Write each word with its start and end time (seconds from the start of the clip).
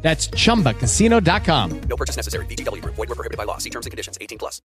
That's 0.00 0.28
chumbacasino.com. 0.28 1.80
No 1.82 1.96
purchase 1.96 2.16
necessary. 2.16 2.46
VGW 2.46 2.82
Group. 2.82 2.94
Void 2.94 3.08
were 3.08 3.14
prohibited 3.14 3.36
by 3.36 3.44
law. 3.44 3.58
See 3.58 3.70
terms 3.70 3.84
and 3.84 3.90
conditions. 3.90 4.16
18 4.20 4.38
plus. 4.38 4.62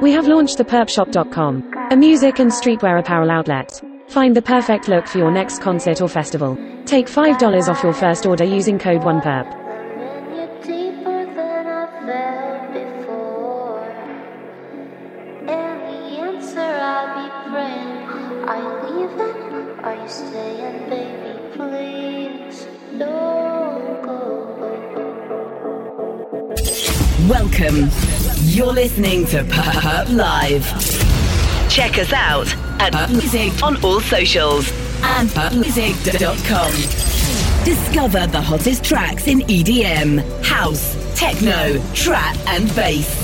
We 0.00 0.12
have 0.12 0.28
launched 0.28 0.58
theperpshop.com, 0.58 1.74
a 1.90 1.96
music 1.96 2.38
and 2.38 2.52
streetwear 2.52 3.00
apparel 3.00 3.30
outlet. 3.30 3.82
Find 4.08 4.34
the 4.34 4.40
perfect 4.40 4.88
look 4.88 5.06
for 5.06 5.18
your 5.18 5.30
next 5.30 5.60
concert 5.60 6.00
or 6.00 6.08
festival. 6.08 6.56
Take 6.86 7.08
$5 7.08 7.68
off 7.68 7.82
your 7.82 7.92
first 7.92 8.24
order 8.24 8.42
using 8.42 8.78
code 8.78 9.02
1PERP. 9.02 9.52
You're 10.34 10.62
deeper 10.62 11.26
than 11.34 11.66
I 11.66 11.86
felt 12.06 12.72
before. 12.72 13.84
Any 15.46 16.20
answer 16.20 16.58
I'll 16.58 17.12
be 17.20 17.28
praying. 17.50 18.48
Are 18.48 18.60
you 18.64 18.72
leaving? 18.88 19.36
Are 19.80 19.94
you 19.94 20.08
staying, 20.08 20.88
baby? 20.88 21.32
Please 21.52 22.66
don't 22.98 24.02
go. 24.02 24.16
Welcome. 27.28 27.90
You're 28.44 28.72
listening 28.72 29.26
to 29.26 29.44
PVRP 29.44 30.16
Live. 30.16 31.68
Check 31.68 31.98
us 31.98 32.14
out 32.14 32.56
at 32.80 33.10
Music 33.10 33.62
on 33.62 33.82
all 33.84 34.00
socials 34.00 34.70
and 35.02 35.28
pvrpmusic.com. 35.30 36.72
Discover 37.64 38.26
the 38.28 38.40
hottest 38.40 38.84
tracks 38.84 39.26
in 39.26 39.40
EDM, 39.40 40.22
house, 40.44 40.96
techno, 41.18 41.82
trap, 41.92 42.36
and 42.46 42.74
bass. 42.74 43.17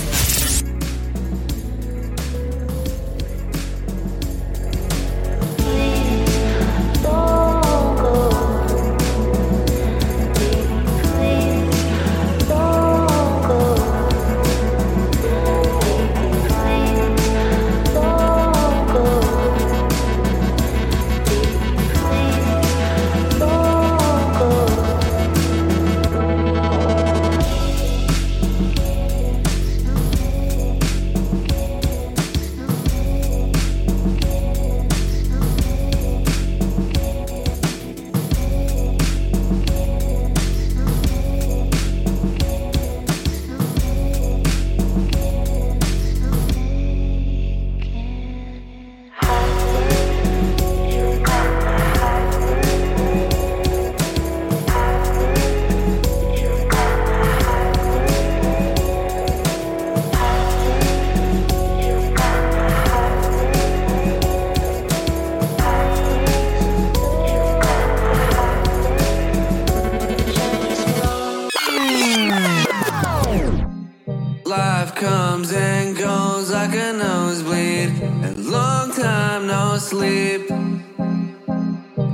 Sleep. 79.80 80.50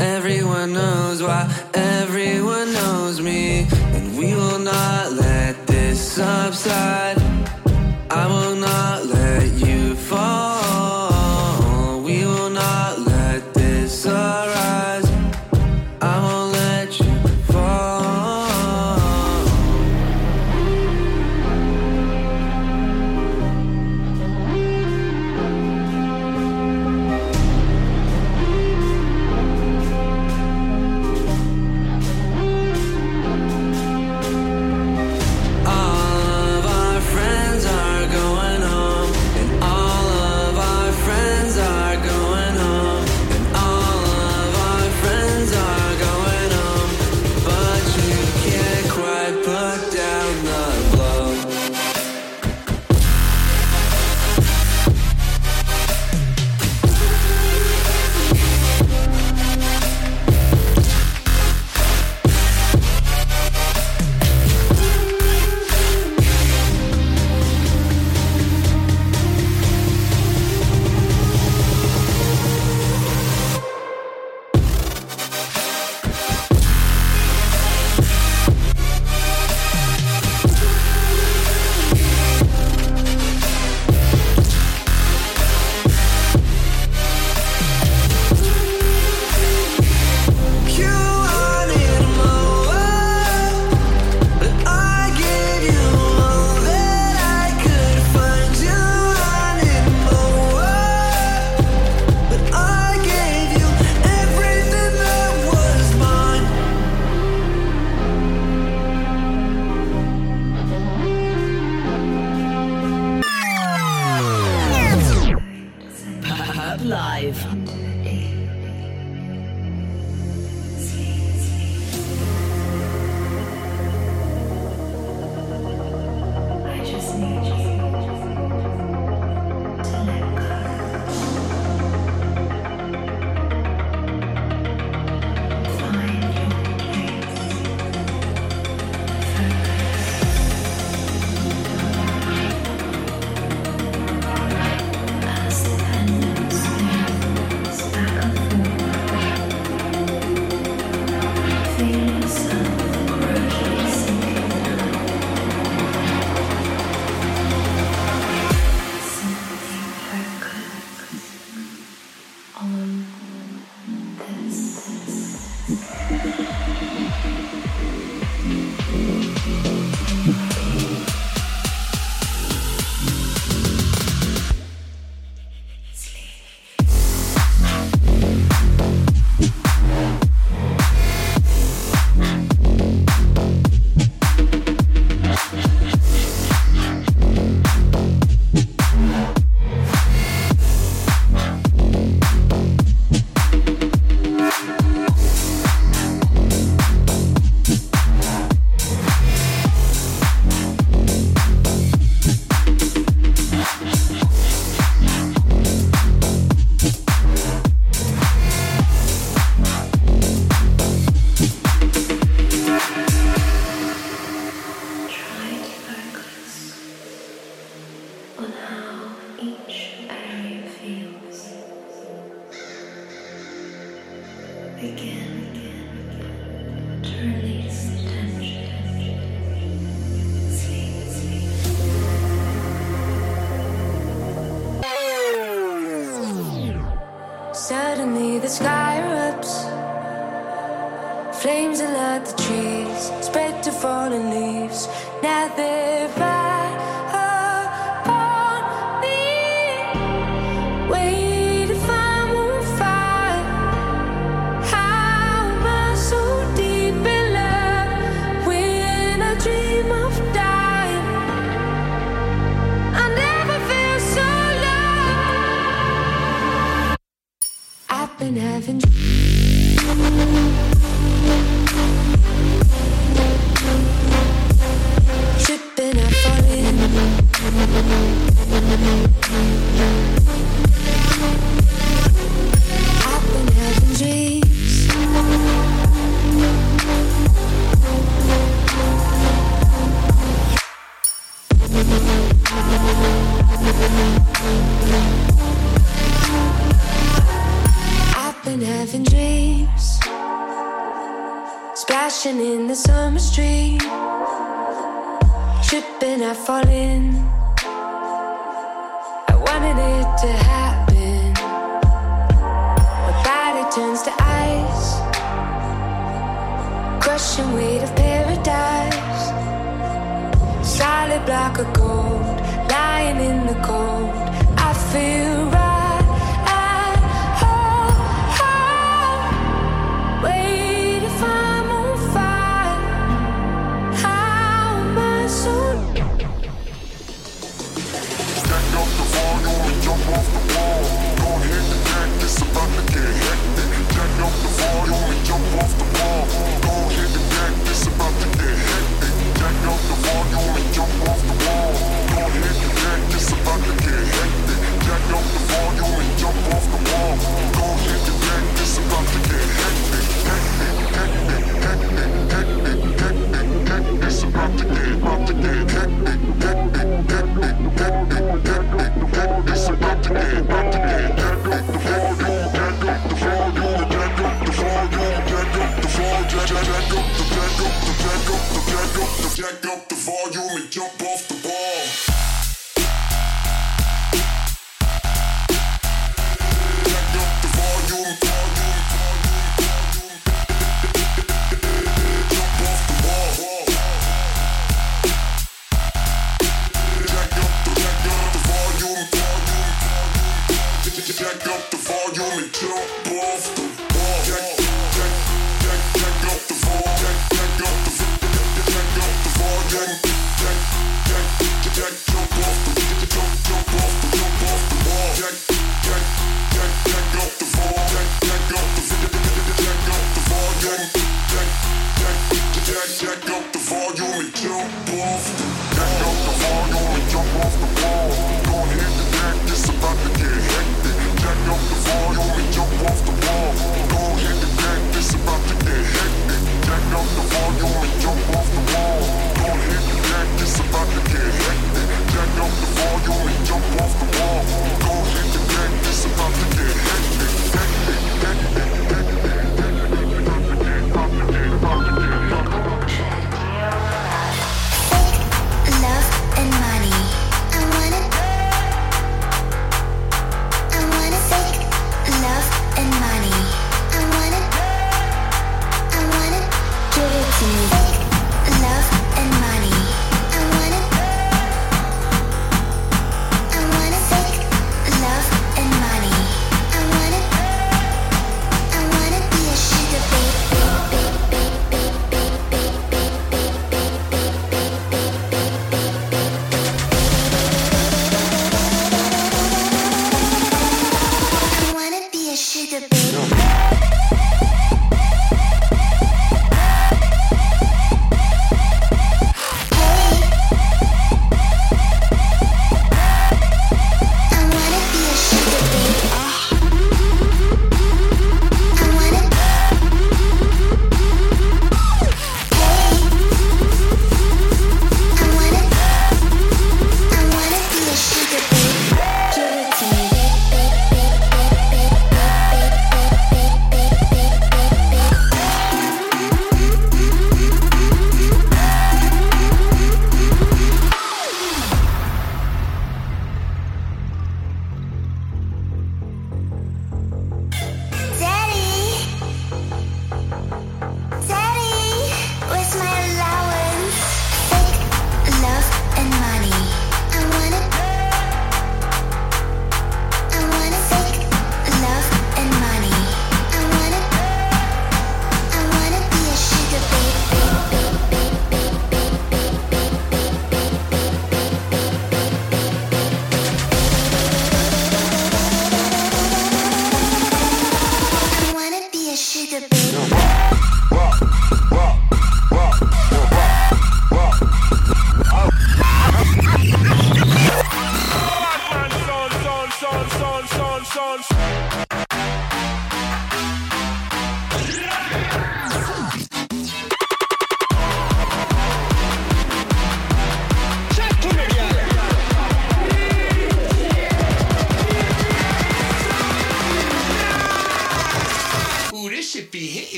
Everyone 0.00 0.72
knows 0.72 1.22
why, 1.22 1.42
everyone 1.74 2.72
knows 2.72 3.20
me. 3.20 3.66
And 3.94 4.16
we 4.18 4.34
will 4.34 4.58
not 4.58 5.12
let 5.12 5.66
this 5.66 6.00
subside. 6.12 7.25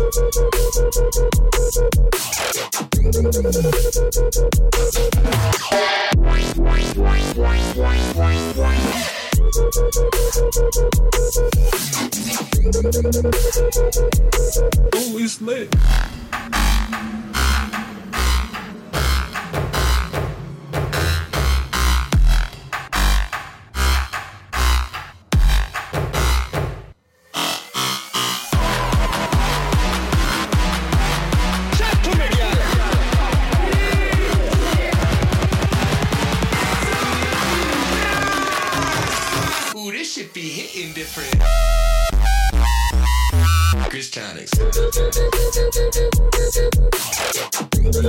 Oh, 0.00 0.38
it's 15.18 15.40
lit. 15.40 15.74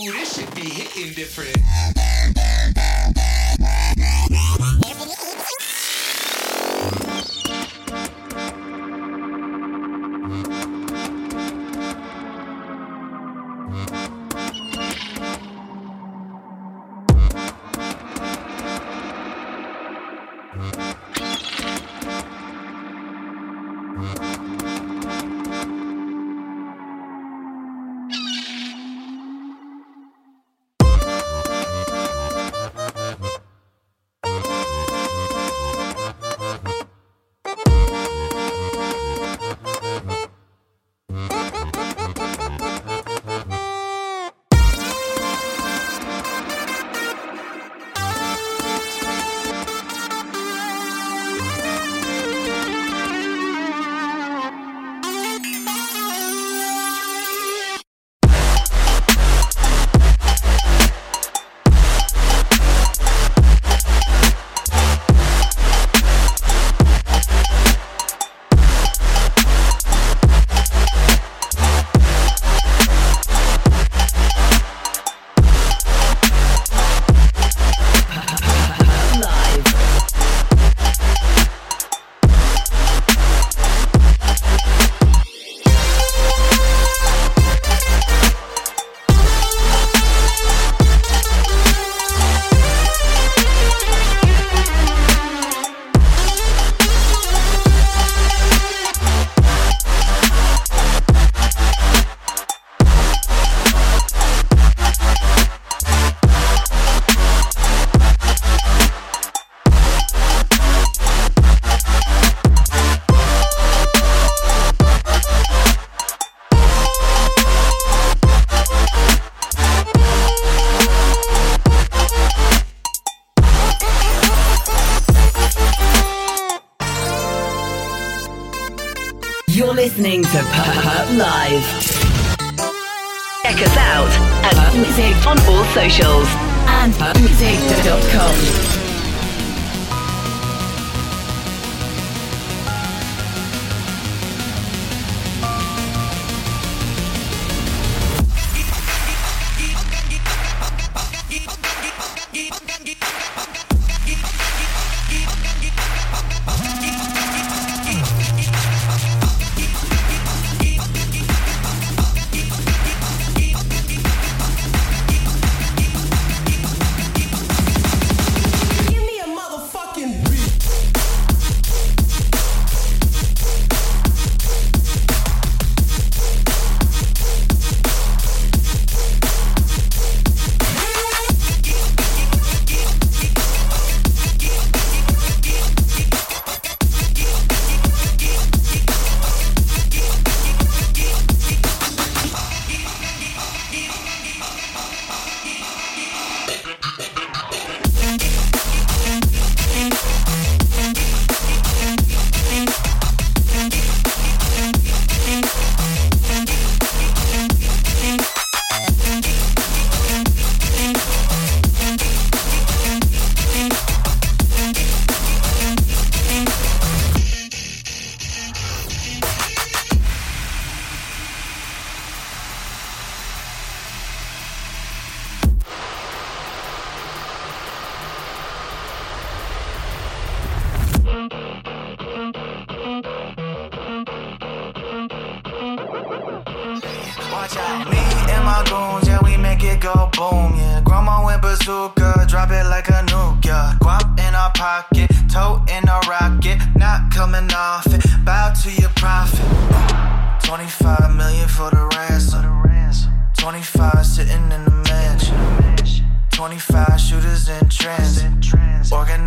Ooh, 0.00 0.12
this 0.12 0.34
should 0.34 0.54
be 0.54 0.62
hitting 0.62 1.12
different. 1.12 1.56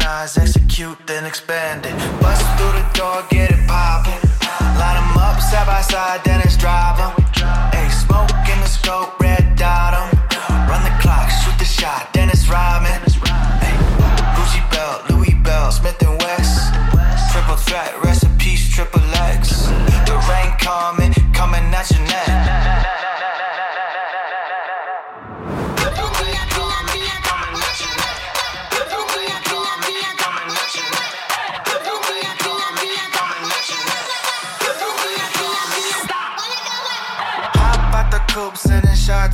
Organize, 0.03 0.37
execute, 0.37 0.97
then 1.07 1.23
expand 1.23 1.85
it. 1.85 1.93
Bust 2.19 2.43
through 2.57 2.73
the 2.73 2.83
door, 2.93 3.23
get 3.29 3.51
it 3.51 3.67
poppin'. 3.69 4.19
Line 4.77 4.97
'em 4.97 5.17
up 5.17 5.39
side 5.39 5.65
by 5.65 5.81
side, 5.81 6.21
then 6.25 6.41
it's 6.41 6.57
drive 6.57 6.99
'em. 6.99 7.11
Hey, 7.71 7.87
smoke 7.89 8.29
in 8.51 8.59
the 8.59 8.67
scope, 8.67 9.17
red 9.21 9.55
dot 9.55 9.93
'em. 9.93 10.09
Run 10.67 10.83
the 10.83 10.91
clock, 10.99 11.29
shoot 11.29 11.57
the 11.57 11.63
shot, 11.63 12.11
then 12.11 12.29
it's 12.29 12.49
rhyming. 12.49 12.99
Hey, 13.63 13.75
Gucci 14.35 14.61
belt, 14.71 15.09
Louis 15.09 15.35
belt, 15.35 15.73
Smith 15.73 16.01
and 16.01 16.21
West. 16.21 16.73
Triple 17.31 17.55
threat, 17.55 17.93
peace, 18.37 18.67
triple 18.75 19.01
X. 19.15 19.69
The 20.05 20.17
rain 20.29 20.51
coming, 20.59 21.13
coming 21.31 21.73
at 21.73 21.89
your 21.91 22.01
neck. 22.01 23.02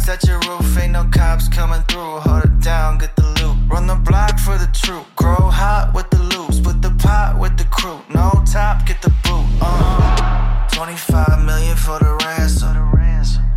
At 0.10 0.24
your 0.26 0.40
roof. 0.50 0.78
Ain't 0.78 0.94
no 0.94 1.04
cops 1.12 1.48
coming 1.48 1.82
through. 1.84 2.20
Hold 2.26 2.46
it 2.46 2.60
down, 2.60 2.98
get 2.98 3.16
the 3.16 3.28
loot. 3.40 3.56
Run 3.70 3.86
the 3.88 3.96
block 3.96 4.40
for 4.40 4.58
the 4.58 4.70
troop. 4.74 5.06
Grow 5.16 5.36
hot 5.62 5.94
with 5.94 6.10
the 6.10 6.22
loops. 6.34 6.60
Put 6.60 6.82
the 6.82 6.92
pot 6.92 7.40
with 7.40 7.56
the 7.58 7.66
crew. 7.66 8.00
No 8.10 8.32
top, 8.52 8.86
get 8.88 9.02
the 9.02 9.14
boot. 9.24 9.46
Uh. 9.62 10.68
25 10.72 11.46
million 11.46 11.78
for 11.78 12.00
the 12.00 12.18
ransom. 12.26 12.76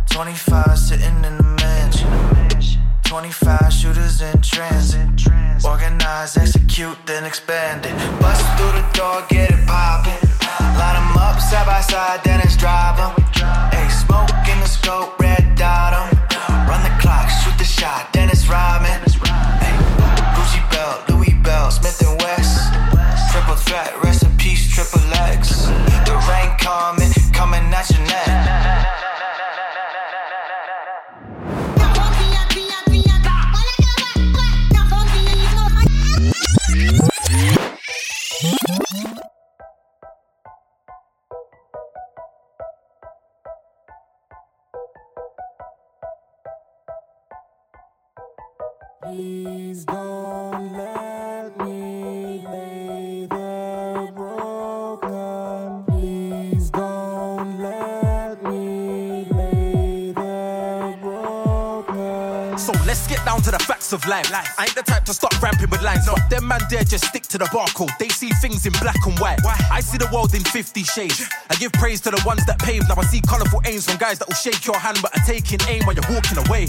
25 0.09 0.77
sitting 0.77 1.23
in 1.25 1.37
the 1.37 1.43
mansion. 1.63 2.07
25 3.03 3.73
shooters 3.73 4.21
in 4.21 4.39
transit. 4.41 5.07
Organize, 5.65 6.37
execute, 6.37 6.97
then 7.07 7.23
expand 7.25 7.85
it. 7.85 7.95
Bust 8.21 8.45
through 8.57 8.73
the 8.77 8.85
door, 8.93 9.25
get 9.29 9.49
it 9.49 9.65
poppin'. 9.65 10.19
Line 10.77 10.97
'em 10.97 11.17
up 11.17 11.39
side 11.41 11.65
by 11.65 11.81
side, 11.81 12.19
then 12.23 12.39
it's 12.41 12.55
drive 12.55 12.99
'em. 12.99 13.11
Hey, 13.71 13.89
smoke 13.89 14.29
in 14.51 14.59
the 14.59 14.67
scope, 14.67 15.22
of 64.21 64.31
life. 64.31 64.53
I 64.57 64.65
ain't 64.65 64.75
the 64.75 64.83
type 64.83 65.05
to 65.05 65.13
stop 65.13 65.33
ramping 65.41 65.69
with 65.69 65.81
lines. 65.81 66.05
But 66.05 66.29
them 66.29 66.47
man 66.47 66.61
there 66.69 66.83
just 66.83 67.05
stick 67.05 67.23
to 67.33 67.37
the 67.37 67.45
barcode. 67.45 67.97
They 67.97 68.09
see 68.09 68.29
things 68.41 68.65
in 68.65 68.73
black 68.81 69.05
and 69.05 69.17
white. 69.19 69.39
Why? 69.43 69.57
I 69.71 69.79
see 69.81 69.97
the 69.97 70.09
world 70.13 70.33
in 70.33 70.43
50 70.43 70.83
shades. 70.83 71.25
I 71.49 71.55
give 71.55 71.71
praise 71.73 72.01
to 72.01 72.11
the 72.11 72.21
ones 72.25 72.45
that 72.45 72.59
paved. 72.59 72.89
Now 72.89 72.95
I 72.97 73.05
see 73.05 73.21
colourful 73.21 73.61
aims 73.65 73.89
from 73.89 73.97
guys 73.97 74.19
that 74.19 74.27
will 74.27 74.35
shake 74.35 74.65
your 74.65 74.77
hand 74.77 74.99
but 75.01 75.15
are 75.17 75.25
taking 75.25 75.59
aim 75.67 75.83
while 75.85 75.95
you're 75.95 76.09
walking 76.09 76.37
away. 76.47 76.67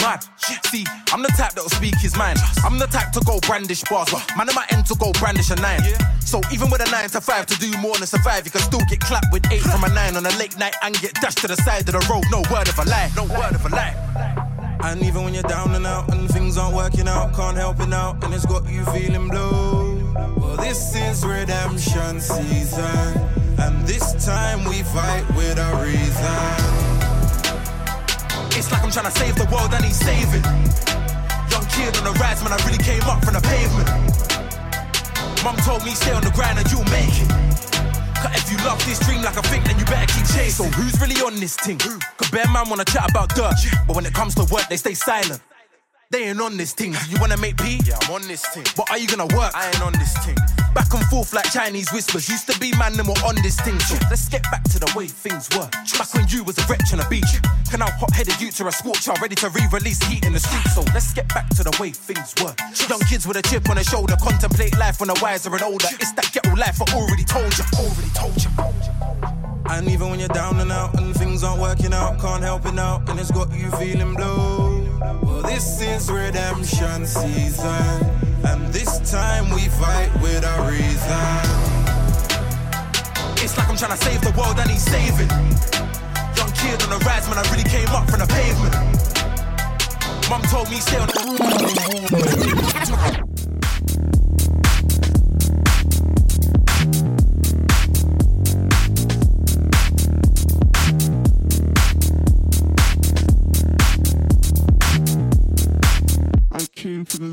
Mad. 0.00 0.24
See, 0.70 0.84
I'm 1.12 1.22
the 1.22 1.32
type 1.36 1.52
that 1.54 1.62
will 1.62 1.70
speak 1.70 1.96
his 1.98 2.16
mind. 2.16 2.38
I'm 2.64 2.78
the 2.78 2.86
type 2.86 3.12
to 3.12 3.20
go 3.20 3.38
brandish 3.40 3.82
bars. 3.84 4.10
But 4.10 4.24
man, 4.36 4.48
I 4.50 4.66
end 4.70 4.86
to 4.86 4.94
go 4.96 5.12
brandish 5.12 5.50
a 5.50 5.56
nine. 5.56 5.82
So 6.20 6.40
even 6.52 6.70
with 6.70 6.80
a 6.86 6.90
nine 6.90 7.08
to 7.10 7.20
five 7.20 7.46
to 7.46 7.58
do 7.58 7.76
more 7.78 7.96
than 7.96 8.06
survive, 8.06 8.44
you 8.44 8.50
can 8.50 8.62
still 8.62 8.82
get 8.88 9.00
clapped 9.00 9.32
with 9.32 9.44
eight 9.52 9.62
from 9.62 9.84
a 9.84 9.88
nine 9.90 10.16
on 10.16 10.26
a 10.26 10.34
late 10.38 10.56
night 10.58 10.74
and 10.82 10.94
get 11.00 11.14
dashed 11.20 11.38
to 11.38 11.48
the 11.48 11.56
side 11.56 11.88
of 11.88 11.94
the 11.94 12.04
road. 12.10 12.24
No 12.30 12.42
word 12.50 12.68
of 12.68 12.78
a 12.78 12.84
lie. 12.88 13.10
No 13.16 13.24
word 13.24 13.54
of 13.54 13.64
a 13.64 13.68
lie. 13.68 14.01
And 14.84 15.02
even 15.02 15.24
when 15.24 15.32
you're 15.32 15.44
down 15.44 15.74
and 15.74 15.86
out 15.86 16.12
and 16.12 16.28
things 16.28 16.58
aren't 16.58 16.74
working 16.74 17.06
out, 17.06 17.34
can't 17.34 17.56
help 17.56 17.80
it 17.80 17.92
out, 17.92 18.22
and 18.24 18.34
it's 18.34 18.44
got 18.44 18.68
you 18.68 18.84
feeling 18.86 19.28
blue. 19.28 20.12
Well, 20.36 20.56
this 20.56 20.94
is 20.96 21.24
redemption 21.24 22.20
season, 22.20 23.18
and 23.58 23.86
this 23.86 24.26
time 24.26 24.64
we 24.64 24.82
fight 24.82 25.24
with 25.36 25.58
a 25.58 25.70
reason. 25.82 26.92
It's 28.58 28.70
like 28.70 28.82
I'm 28.82 28.90
trying 28.90 29.10
to 29.10 29.18
save 29.18 29.36
the 29.36 29.48
world 29.52 29.72
and 29.72 29.84
he's 29.84 29.98
saving. 29.98 30.44
Young 31.50 31.66
kid 31.70 31.96
on 31.98 32.04
the 32.04 32.18
rise, 32.20 32.42
man, 32.42 32.52
I 32.52 32.58
really 32.66 32.82
came 32.82 33.02
up 33.04 33.24
from 33.24 33.34
the 33.34 33.40
pavement. 33.40 33.88
Mum 35.44 35.56
told 35.64 35.84
me 35.84 35.92
stay 35.92 36.12
on 36.12 36.22
the 36.22 36.30
grind 36.30 36.58
and 36.58 36.70
you'll 36.70 36.84
make 36.84 37.22
it. 37.22 37.41
Cause 38.22 38.36
if 38.36 38.52
you 38.52 38.56
love 38.64 38.78
this 38.86 39.00
dream 39.00 39.20
like 39.22 39.36
I 39.36 39.42
think, 39.42 39.64
then 39.64 39.78
you 39.78 39.84
better 39.84 40.06
keep 40.06 40.26
chasing. 40.26 40.64
So 40.64 40.70
who's 40.70 40.94
really 41.00 41.20
on 41.22 41.34
this 41.40 41.56
thing? 41.56 41.78
Cause 41.78 42.30
bare 42.30 42.46
man 42.52 42.68
wanna 42.68 42.84
chat 42.84 43.10
about 43.10 43.34
dirt, 43.34 43.54
but 43.86 43.96
when 43.96 44.06
it 44.06 44.14
comes 44.14 44.34
to 44.36 44.44
work, 44.44 44.68
they 44.68 44.76
stay 44.76 44.94
silent. 44.94 45.42
They 46.10 46.28
ain't 46.28 46.40
on 46.40 46.56
this 46.56 46.72
thing. 46.72 46.92
Do 46.92 47.10
you 47.10 47.18
wanna 47.20 47.36
make 47.38 47.56
P? 47.56 47.80
Yeah, 47.84 47.98
I'm 48.02 48.14
on 48.14 48.22
this 48.28 48.46
thing. 48.46 48.64
But 48.76 48.90
are 48.90 48.98
you 48.98 49.08
gonna 49.08 49.26
work? 49.34 49.50
I 49.54 49.66
ain't 49.66 49.82
on 49.82 49.92
this 49.94 50.16
thing. 50.24 50.36
Back 50.74 50.92
and 50.94 51.04
forth 51.06 51.32
like 51.32 51.50
Chinese 51.52 51.90
whispers. 51.92 52.28
Used 52.28 52.50
to 52.50 52.58
be 52.58 52.72
man, 52.76 52.94
then 52.94 53.06
we're 53.06 53.24
on 53.26 53.36
this 53.42 53.60
thing. 53.60 53.78
So 53.80 53.96
let's 54.10 54.28
get 54.28 54.42
back 54.50 54.64
to 54.64 54.78
the 54.78 54.92
way 54.96 55.06
things 55.06 55.48
were. 55.56 55.68
Back 55.98 56.14
when 56.14 56.26
you 56.28 56.44
was 56.44 56.58
a 56.58 56.66
wretch 56.66 56.92
on 56.92 57.00
a 57.00 57.08
beach. 57.08 57.40
Can 57.70 57.80
now 57.80 57.90
hot-headed 57.90 58.40
youths 58.40 58.60
are 58.60 58.68
a 58.68 58.72
scorcher, 58.72 59.12
ready 59.20 59.34
to 59.36 59.48
re-release 59.50 60.02
heat 60.04 60.24
in 60.24 60.32
the 60.32 60.40
street. 60.40 60.66
So 60.72 60.82
let's 60.94 61.12
get 61.12 61.28
back 61.28 61.48
to 61.50 61.62
the 61.62 61.76
way 61.80 61.90
things 61.90 62.34
were. 62.42 62.54
Young 62.88 63.00
kids 63.00 63.26
with 63.26 63.36
a 63.36 63.42
chip 63.42 63.68
on 63.68 63.76
their 63.76 63.84
shoulder, 63.84 64.16
contemplate 64.20 64.76
life 64.78 65.00
when 65.00 65.08
they're 65.08 65.22
wiser 65.22 65.52
and 65.52 65.62
older. 65.62 65.88
It's 66.00 66.12
that 66.12 66.30
ghetto 66.32 66.54
life 66.56 66.80
I 66.80 66.94
already 66.94 67.24
told 67.24 67.56
you. 67.56 67.64
Already 67.78 68.10
told 68.14 68.36
you. 68.42 68.50
And 69.70 69.88
even 69.88 70.10
when 70.10 70.18
you're 70.20 70.28
down 70.28 70.60
and 70.60 70.70
out 70.72 70.98
and 71.00 71.14
things 71.16 71.42
aren't 71.42 71.60
working 71.60 71.94
out, 71.94 72.18
can't 72.20 72.42
help 72.42 72.66
it 72.66 72.74
now, 72.74 73.02
and 73.08 73.18
it's 73.18 73.30
got 73.30 73.52
you 73.54 73.70
feeling 73.72 74.14
blue. 74.14 74.84
Well, 75.22 75.42
this 75.42 75.80
is 75.80 76.10
redemption 76.10 77.06
season, 77.06 78.31
and 78.44 78.72
this 78.72 79.00
time 79.10 79.50
we 79.50 79.68
fight 79.68 80.10
with 80.20 80.44
a 80.44 80.62
reason. 80.70 81.40
It's 83.42 83.56
like 83.56 83.68
I'm 83.68 83.76
trying 83.76 83.96
to 83.96 84.04
save 84.04 84.20
the 84.20 84.32
world 84.38 84.58
and 84.58 84.70
he's 84.70 84.84
saving. 84.84 85.30
Young 86.36 86.52
kid 86.52 86.82
on 86.84 86.90
the 86.90 86.98
rise, 87.04 87.26
man, 87.28 87.38
I 87.38 87.42
really 87.50 87.64
came 87.68 87.88
up 87.88 88.08
from 88.10 88.20
the 88.20 88.26
pavement. 88.26 88.74
Mum 90.30 90.42
told 90.42 90.70
me 90.70 90.76
stay 90.76 90.98
on 90.98 91.08
the. 91.08 93.31
came 106.82 107.04
for 107.04 107.18
the 107.18 107.32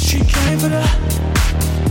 She 0.00 0.18
came 0.18 0.58
for 0.58 0.68
the 0.68 1.83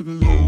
to. 0.00 0.40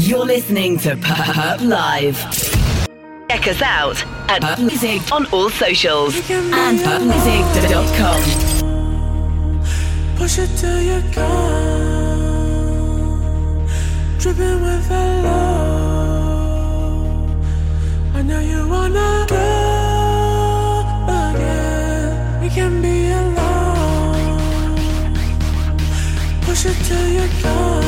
You're 0.00 0.26
listening 0.26 0.78
to 0.80 0.96
PVRP 0.96 1.68
Live. 1.68 2.18
Check 3.28 3.48
us 3.48 3.62
out 3.62 4.04
at 4.28 4.42
PVRP 4.42 4.58
Music 4.58 5.12
on 5.12 5.26
all 5.26 5.50
socials 5.50 6.14
and 6.30 6.78
pvrpmusic.com. 6.78 8.22
Push 10.16 10.38
it 10.38 10.50
till 10.56 10.80
you're. 10.82 11.02
Dripping 14.18 14.60
with 14.62 14.90
a 14.90 15.22
love. 15.22 17.06
I 18.14 18.22
know 18.22 18.40
you 18.40 18.68
wanna 18.68 19.26
go 19.28 19.36
again. 21.08 22.40
We 22.40 22.48
can 22.48 22.80
be 22.80 23.10
alone. 23.10 24.34
Push 26.42 26.66
it 26.66 26.76
till 26.86 27.08
you're. 27.08 27.83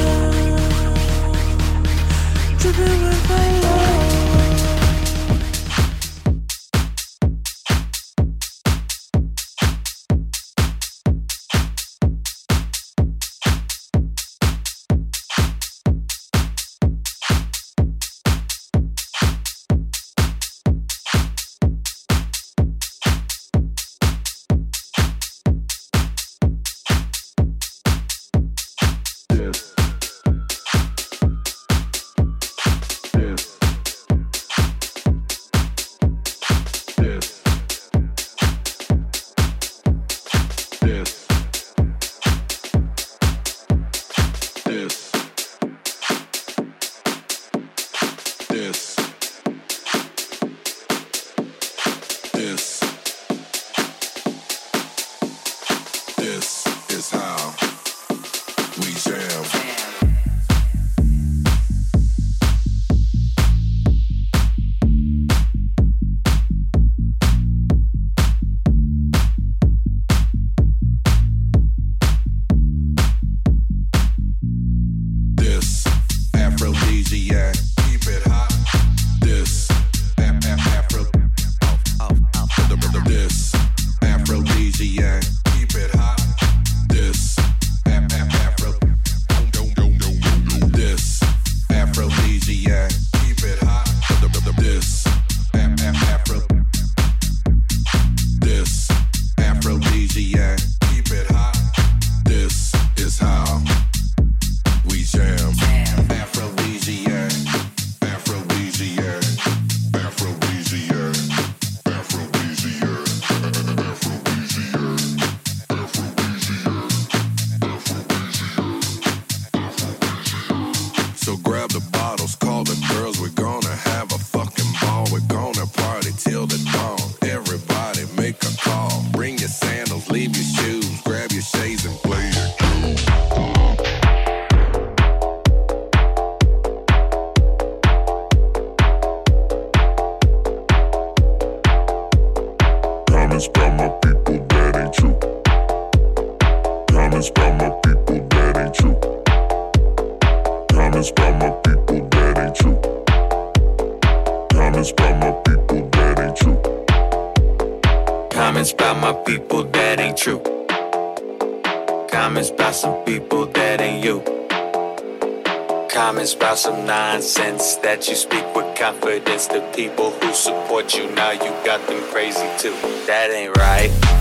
and 166.19 166.29
spout 166.29 166.59
some 166.59 166.87
nonsense 166.87 167.77
that 167.77 168.09
you 168.09 168.15
speak 168.15 168.45
with 168.55 168.77
confidence 168.77 169.47
to 169.49 169.61
people 169.75 170.11
who 170.11 170.33
support 170.33 170.95
you. 170.95 171.11
Now 171.15 171.33
you 171.33 171.51
got 171.65 171.87
them 171.87 172.03
crazy 172.13 172.49
too. 172.59 172.75
That 173.07 173.31
ain't 173.31 173.57
right. 173.57 174.16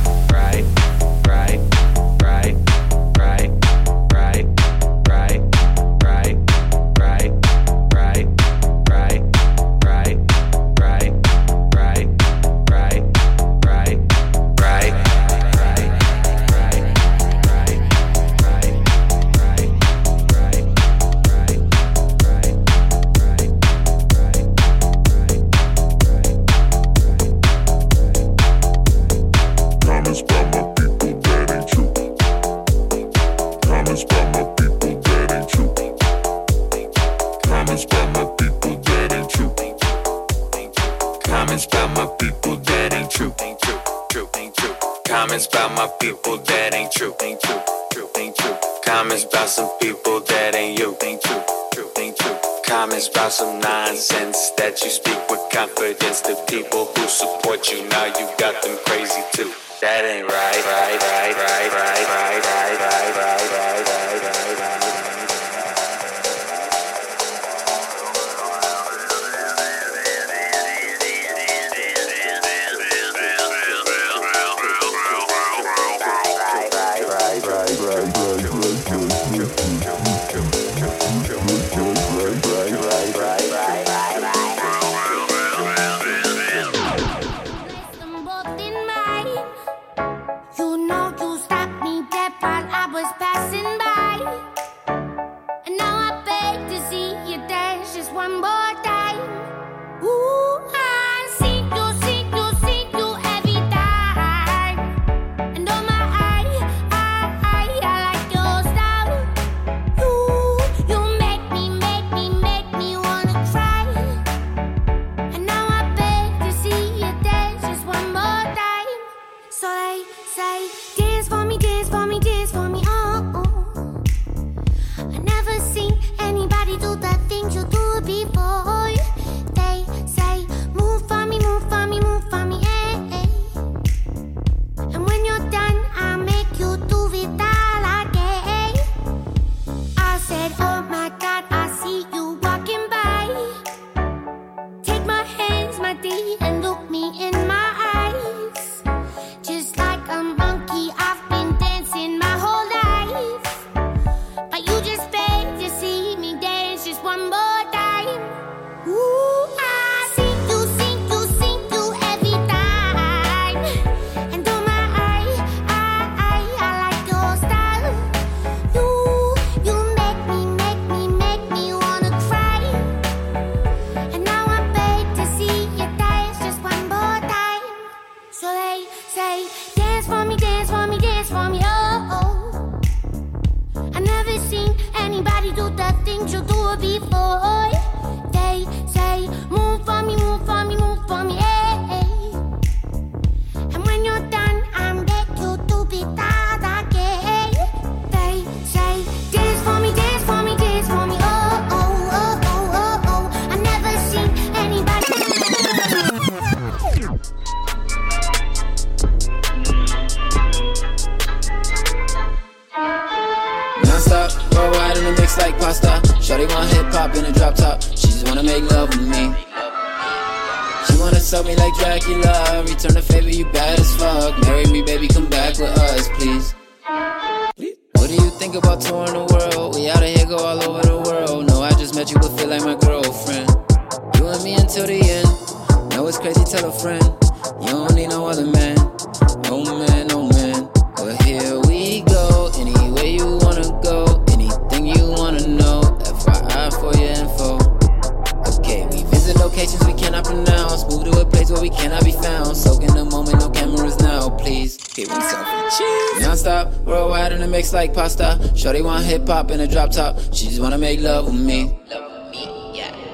Top. 259.95 260.19
She 260.33 260.47
just 260.47 260.59
wanna 260.59 260.77
make 260.77 260.99
love 260.99 261.25
with 261.25 261.39
me. 261.39 261.73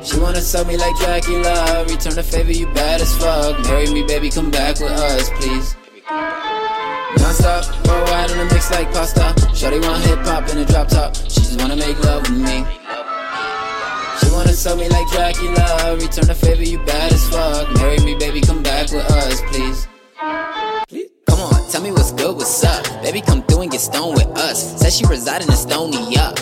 She 0.03 0.19
wanna 0.19 0.41
suck 0.41 0.65
me 0.67 0.77
like 0.77 0.95
Dracula. 0.97 1.85
Return 1.87 2.15
the 2.15 2.23
favor, 2.23 2.51
you 2.51 2.65
bad 2.73 3.01
as 3.01 3.15
fuck. 3.17 3.59
Marry 3.65 3.93
me, 3.93 4.03
baby, 4.03 4.31
come 4.31 4.49
back 4.49 4.79
with 4.79 4.91
us, 4.91 5.29
please. 5.37 5.75
Non-stop, 7.19 7.63
worldwide 7.85 8.31
in 8.31 8.39
a 8.39 8.45
mix 8.45 8.71
like 8.71 8.91
pasta. 8.91 9.35
Shorty 9.53 9.79
want 9.79 10.03
hip 10.03 10.19
hop 10.25 10.49
in 10.49 10.57
a 10.57 10.65
drop 10.65 10.87
top. 10.87 11.15
She 11.15 11.41
just 11.41 11.61
wanna 11.61 11.75
make 11.75 12.03
love 12.03 12.23
with 12.23 12.39
me. 12.49 12.65
She 14.19 14.31
wanna 14.31 14.53
suck 14.53 14.77
me 14.77 14.89
like 14.89 15.07
Dracula. 15.11 15.97
Return 16.01 16.25
the 16.25 16.35
favor, 16.35 16.63
you 16.63 16.79
bad 16.79 17.13
as 17.13 17.29
fuck. 17.29 17.71
Marry 17.75 17.99
me, 17.99 18.15
baby, 18.15 18.41
come 18.41 18.63
back 18.63 18.91
with 18.91 19.05
us, 19.05 19.41
please. 19.51 19.87
Tell 21.71 21.81
me 21.81 21.91
what's 21.93 22.11
good, 22.11 22.35
what's 22.35 22.65
up. 22.65 22.83
Baby, 23.01 23.21
come 23.21 23.43
through 23.43 23.61
and 23.61 23.71
get 23.71 23.79
stoned 23.79 24.15
with 24.15 24.27
us. 24.37 24.77
Said 24.77 24.91
she 24.91 25.05
residing 25.05 25.47
in 25.47 25.55
Stony 25.55 26.17
up. 26.17 26.35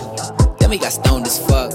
Then 0.57 0.71
we 0.71 0.79
got 0.79 0.91
stoned 0.91 1.27
as 1.27 1.37
fuck. 1.37 1.71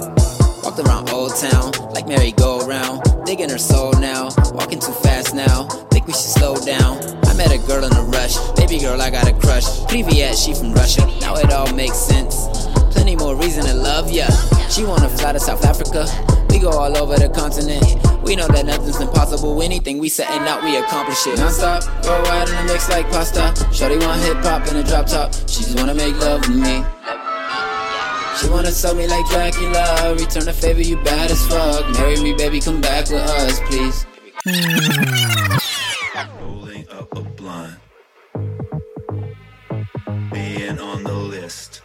Walked 0.64 0.80
around 0.80 1.08
Old 1.10 1.36
Town 1.36 1.70
like 1.92 2.08
Mary 2.08 2.32
go 2.32 2.66
around. 2.66 3.00
Digging 3.24 3.48
her 3.50 3.58
soul 3.58 3.92
now. 4.00 4.30
Walking 4.54 4.80
too 4.80 4.90
fast 4.90 5.36
now. 5.36 5.68
Think 5.92 6.08
we 6.08 6.14
should 6.14 6.34
slow 6.34 6.56
down. 6.56 6.98
I 7.26 7.34
met 7.34 7.52
a 7.52 7.58
girl 7.64 7.84
in 7.84 7.94
a 7.94 8.02
rush. 8.02 8.36
Baby 8.56 8.80
girl, 8.80 9.00
I 9.00 9.10
got 9.10 9.28
a 9.28 9.32
crush. 9.32 9.66
Privyet, 9.86 10.34
she 10.34 10.52
from 10.52 10.72
Russia. 10.72 11.06
Now 11.20 11.36
it 11.36 11.52
all 11.52 11.72
makes 11.74 11.96
sense. 11.96 12.48
Plenty 12.94 13.16
more 13.16 13.34
reason 13.36 13.64
to 13.64 13.74
love 13.74 14.10
ya. 14.10 14.26
She 14.70 14.84
wanna 14.84 15.08
fly 15.08 15.32
to 15.32 15.40
South 15.40 15.64
Africa. 15.64 16.06
We 16.48 16.58
go 16.58 16.70
all 16.70 16.96
over 16.96 17.16
the 17.16 17.28
continent. 17.28 17.82
We 18.22 18.36
know 18.36 18.46
that 18.48 18.64
nothing's 18.64 19.00
impossible. 19.00 19.60
Anything 19.60 19.98
we 19.98 20.08
setting 20.08 20.46
out, 20.48 20.62
we 20.62 20.76
accomplish 20.78 21.26
it. 21.26 21.38
Non-stop, 21.38 21.82
worldwide 22.06 22.48
in 22.48 22.54
the 22.54 22.72
mix 22.72 22.88
like 22.88 23.10
pasta. 23.10 23.52
Shorty 23.72 23.98
want 23.98 24.22
hip 24.22 24.38
hop 24.38 24.66
in 24.68 24.76
a 24.76 24.82
drop 24.82 25.06
top. 25.06 25.34
She 25.48 25.64
just 25.64 25.76
wanna 25.76 25.94
make 25.94 26.14
love 26.20 26.40
with 26.48 26.56
me. 26.56 26.84
She 28.40 28.48
wanna 28.48 28.70
sell 28.70 28.94
me 28.94 29.06
like 29.06 29.26
Dracula. 29.28 30.14
Return 30.14 30.44
the 30.46 30.52
favor, 30.52 30.80
you 30.80 30.96
bad 31.02 31.30
as 31.30 31.46
fuck. 31.46 31.90
Marry 31.98 32.20
me, 32.22 32.32
baby, 32.34 32.60
come 32.60 32.80
back 32.80 33.10
with 33.10 33.20
us, 33.20 33.60
please. 33.68 34.06
Rolling 36.40 36.86
up 36.90 37.16
a 37.16 37.22
blunt. 37.22 37.78
Being 40.32 40.78
on 40.80 41.04
the 41.04 41.12
list. 41.12 41.83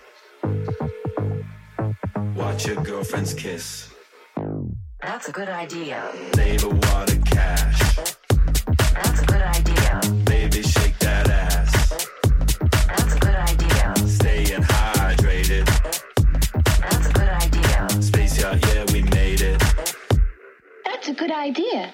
Watch 2.49 2.65
your 2.65 2.77
girlfriends 2.77 3.35
kiss. 3.35 3.93
That's 5.03 5.29
a 5.29 5.31
good 5.31 5.49
idea. 5.49 6.11
Save 6.33 6.63
a 6.63 6.69
wad 6.69 7.11
of 7.11 7.23
cash. 7.23 7.95
That's 8.91 9.21
a 9.21 9.25
good 9.25 9.43
idea. 9.43 10.01
Baby, 10.25 10.63
shake 10.63 10.97
that 10.97 11.29
ass. 11.29 12.07
That's 12.87 13.13
a 13.13 13.19
good 13.19 13.35
idea. 13.35 13.93
Staying 14.07 14.63
hydrated. 14.63 15.67
That's 16.89 17.07
a 17.07 17.13
good 17.13 17.29
idea. 17.29 18.01
Space 18.01 18.41
yacht, 18.41 18.57
yeah, 18.73 18.83
we 18.93 19.03
made 19.03 19.41
it. 19.41 19.61
That's 20.85 21.07
a 21.07 21.13
good 21.13 21.31
idea. 21.31 21.93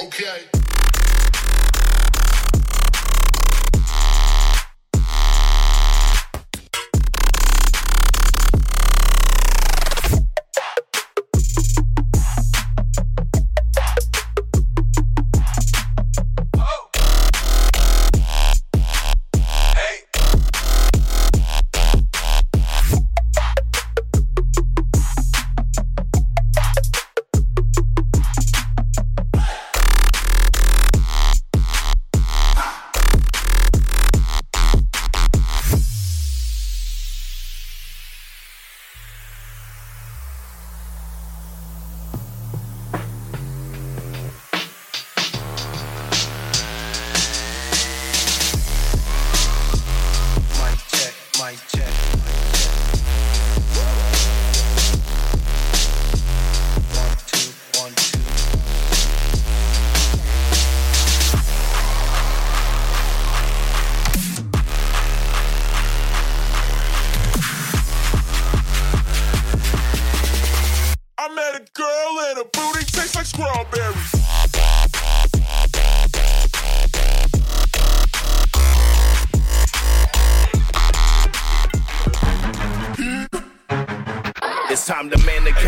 Okay. 0.00 0.67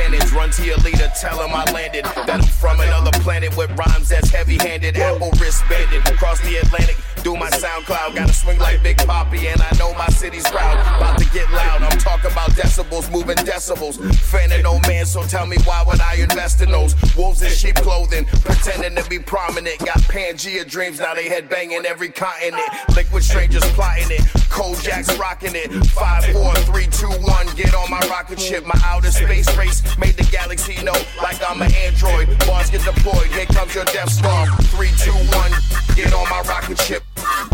Cannons, 0.01 0.33
run 0.33 0.51
to 0.51 0.65
your 0.65 0.79
leader, 0.79 1.11
tell 1.21 1.45
him 1.45 1.55
I 1.55 1.71
landed. 1.73 2.05
That 2.05 2.31
I'm 2.31 2.43
from 2.43 2.81
another 2.81 3.11
planet 3.21 3.55
with 3.57 3.71
rhymes 3.77 4.09
that's 4.09 4.31
heavy 4.31 4.57
handed. 4.57 4.97
Apple 4.97 5.31
wrist 5.41 5.63
banded 5.69 6.07
across 6.09 6.41
the 6.41 6.57
Atlantic. 6.57 6.97
Do 7.23 7.37
my 7.37 7.51
SoundCloud, 7.51 8.15
gotta 8.15 8.33
swing 8.33 8.59
like 8.61 8.83
Big 8.83 8.97
Poppy, 8.97 9.47
and 9.49 9.61
I 9.61 9.77
know 9.79 9.93
my 9.93 10.07
city's 10.09 10.49
proud. 10.49 10.79
About 10.97 11.19
to 11.19 11.27
get 11.33 11.51
loud, 11.51 11.83
I'm 11.83 11.99
talking 11.99 12.33
about 12.33 12.51
decibels, 12.53 13.13
moving 13.13 13.37
decibels. 13.37 14.03
Fan 14.15 14.51
of 14.53 14.63
no 14.63 14.81
man, 14.89 15.05
so 15.05 15.23
tell 15.25 15.45
me 15.45 15.59
why 15.67 15.85
would 15.87 16.01
I 16.01 16.15
invest 16.15 16.63
in 16.63 16.71
those? 16.71 16.95
Wolves 17.15 17.43
in 17.43 17.51
sheep 17.51 17.75
clothing, 17.77 18.25
pretending 18.25 18.97
to 18.97 19.07
be 19.11 19.19
prominent. 19.19 19.79
Got 19.81 19.99
Pangea 20.09 20.67
dreams, 20.67 20.99
now 20.99 21.13
they 21.13 21.29
head 21.29 21.51
banging 21.51 21.85
every 21.85 22.09
continent. 22.09 22.63
Liquid 22.97 23.23
Stranger's 23.23 23.71
plotting 23.73 24.11
it, 24.11 24.23
Cojaxx 24.49 25.19
rocking 25.19 25.55
it. 25.55 25.71
Five, 25.89 26.25
four, 26.33 26.55
three, 26.73 26.87
two, 26.87 27.11
one, 27.21 27.47
get 27.55 27.75
on 27.75 27.91
my 27.91 28.01
rocket 28.09 28.41
ship. 28.41 28.65
My 28.65 28.81
outer 28.87 29.11
space 29.11 29.55
race 29.59 29.83
made 29.99 30.17
the 30.17 30.25
galaxy 30.31 30.83
know 30.83 30.97
like 31.23 31.39
I'm 31.49 31.63
an 31.63 31.73
android. 31.75 32.29
Bars 32.47 32.71
get 32.71 32.85
deployed, 32.85 33.27
here 33.29 33.47
comes 33.47 33.75
your 33.75 33.85
Death 33.87 34.11
Star. 34.11 34.47
Three, 34.75 34.91
two, 34.99 35.13
one, 35.13 35.53
get 35.95 36.13
on 36.13 36.29
my 36.29 36.43
rocket 36.49 36.79
ship. 36.81 37.03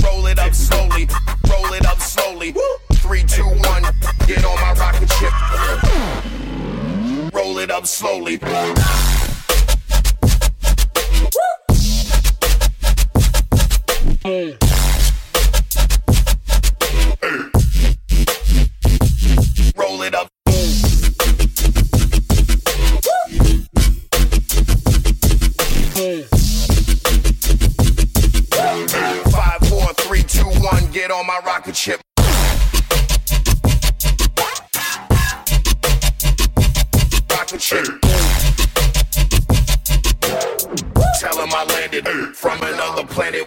Roll 0.04 0.26
it 0.26 0.38
up 0.38 0.54
slowly, 0.54 1.08
roll 1.50 1.72
it 1.72 1.86
up 1.86 2.00
slowly. 2.00 2.54
Three, 2.94 3.22
two, 3.24 3.44
one, 3.44 3.84
get 4.26 4.44
on 4.44 4.60
my 4.60 4.72
rocket 4.74 5.10
ship. 5.12 5.32
Roll 7.32 7.58
it 7.58 7.70
up 7.70 7.86
slowly. 7.86 8.38
Roll 8.38 8.74
my 31.42 31.50
rocket 31.50 31.76
ship. 31.76 32.00
Rocket 37.30 37.60
ship. 37.60 37.84
Tell 41.20 41.42
him 41.42 41.52
I 41.52 41.64
landed 41.68 42.06
from 42.36 42.62
another 42.62 43.04
planet. 43.06 43.46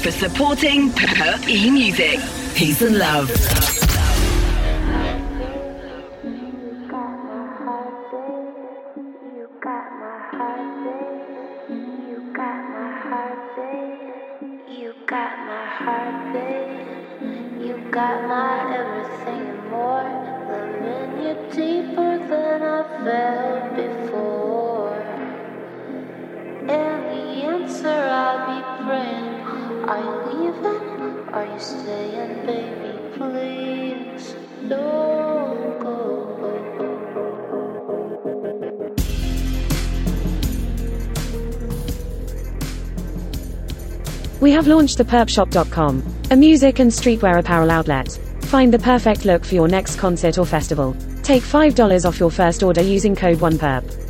for 0.00 0.10
supporting 0.10 0.90
Purp 0.92 1.46
E 1.46 1.70
Music. 1.70 2.20
Peace 2.54 2.80
and 2.80 2.96
love. 2.96 3.79
Have 44.60 44.66
launched 44.66 44.98
the 44.98 45.04
pvrpshop.com, 45.06 46.04
a 46.30 46.36
music 46.36 46.80
and 46.80 46.90
streetwear 46.90 47.38
apparel 47.38 47.70
outlet. 47.70 48.20
Find 48.42 48.70
the 48.70 48.78
perfect 48.78 49.24
look 49.24 49.42
for 49.42 49.54
your 49.54 49.68
next 49.68 49.96
concert 49.96 50.36
or 50.36 50.44
festival. 50.44 50.94
Take 51.22 51.42
$5 51.42 52.04
off 52.04 52.20
your 52.20 52.30
first 52.30 52.62
order 52.62 52.82
using 52.82 53.16
code 53.16 53.38
1perp. 53.38 54.09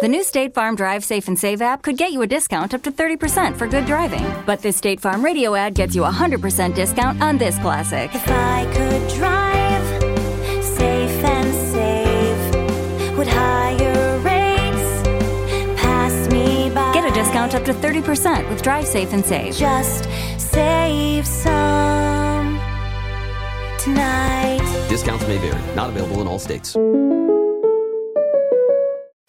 The 0.00 0.06
new 0.06 0.22
State 0.22 0.54
Farm 0.54 0.76
Drive 0.76 1.04
Safe 1.04 1.26
and 1.26 1.36
Save 1.36 1.60
app 1.60 1.82
could 1.82 1.96
get 1.96 2.12
you 2.12 2.22
a 2.22 2.26
discount 2.28 2.72
up 2.72 2.84
to 2.84 2.92
30% 2.92 3.56
for 3.56 3.66
good 3.66 3.84
driving. 3.84 4.24
But 4.46 4.62
this 4.62 4.76
State 4.76 5.00
Farm 5.00 5.24
radio 5.24 5.56
ad 5.56 5.74
gets 5.74 5.96
you 5.96 6.04
a 6.04 6.10
100% 6.10 6.72
discount 6.72 7.20
on 7.20 7.36
this 7.36 7.58
classic. 7.58 8.14
If 8.14 8.28
I 8.28 8.64
could 8.66 9.08
drive 9.16 9.84
safe 10.62 11.24
and 11.24 11.52
save, 11.52 13.18
would 13.18 13.26
higher 13.26 14.18
rates 14.20 15.02
pass 15.82 16.30
me 16.30 16.70
by? 16.72 16.92
Get 16.94 17.04
a 17.04 17.12
discount 17.12 17.56
up 17.56 17.64
to 17.64 17.74
30% 17.74 18.48
with 18.48 18.62
Drive 18.62 18.86
Safe 18.86 19.12
and 19.12 19.26
Save. 19.26 19.56
Just 19.56 20.08
save 20.38 21.26
some 21.26 22.60
tonight. 23.80 24.60
Discounts 24.88 25.26
may 25.26 25.38
vary. 25.38 25.60
Not 25.74 25.88
available 25.88 26.20
in 26.20 26.28
all 26.28 26.38
states. 26.38 26.76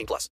18 0.00 0.06
plus. 0.06 0.28